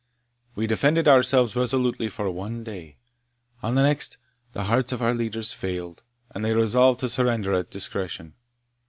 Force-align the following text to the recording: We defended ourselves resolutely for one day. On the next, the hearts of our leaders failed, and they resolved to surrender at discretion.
We 0.55 0.65
defended 0.65 1.07
ourselves 1.07 1.55
resolutely 1.55 2.09
for 2.09 2.27
one 2.31 2.63
day. 2.63 2.97
On 3.61 3.75
the 3.75 3.83
next, 3.83 4.17
the 4.51 4.63
hearts 4.63 4.91
of 4.91 4.99
our 4.99 5.13
leaders 5.13 5.53
failed, 5.53 6.01
and 6.31 6.43
they 6.43 6.55
resolved 6.55 7.01
to 7.01 7.07
surrender 7.07 7.53
at 7.53 7.69
discretion. 7.69 8.33